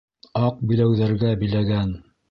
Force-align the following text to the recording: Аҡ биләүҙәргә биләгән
Аҡ 0.39 0.63
биләүҙәргә 0.71 1.37
биләгән 1.45 1.97